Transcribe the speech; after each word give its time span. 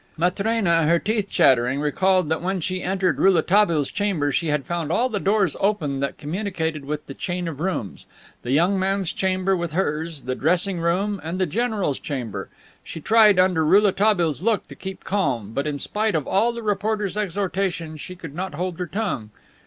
Matrena, 0.17 0.87
her 0.87 0.97
teeth 0.97 1.29
chattering, 1.29 1.79
recalled 1.79 2.27
that 2.29 2.41
when 2.41 2.59
she 2.59 2.81
entered 2.81 3.19
Rouletabille's 3.19 3.91
chamber 3.91 4.31
she 4.31 4.47
had 4.47 4.65
found 4.65 4.91
all 4.91 5.09
the 5.09 5.19
doors 5.19 5.55
open 5.59 5.99
that 5.99 6.17
communicated 6.17 6.85
with 6.85 7.05
the 7.05 7.13
chain 7.13 7.47
of 7.47 7.59
rooms: 7.59 8.07
the 8.41 8.49
young 8.49 8.79
man's 8.79 9.13
chamber 9.13 9.55
with 9.55 9.73
hers, 9.73 10.23
the 10.23 10.33
dressing 10.33 10.79
room 10.79 11.21
and 11.23 11.37
the 11.37 11.45
general's 11.45 11.99
chamber. 11.99 12.49
She 12.83 12.99
tried, 12.99 13.37
under 13.37 13.63
Rouletabille's 13.63 14.41
look, 14.41 14.67
to 14.69 14.75
keep 14.75 15.03
calm, 15.03 15.51
but 15.53 15.67
in 15.67 15.77
spite 15.77 16.15
of 16.15 16.27
all 16.27 16.51
the 16.51 16.63
reporter's 16.63 17.15
exhortations 17.15 18.01
she 18.01 18.15
could 18.15 18.33
not 18.33 18.55
hold 18.55 18.79
her 18.79 18.87
tongue. 18.87 19.29